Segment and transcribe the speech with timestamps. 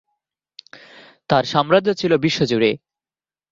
[1.29, 2.71] তার সাম্রাজ্য ছিল বিশ্বজুড়ে।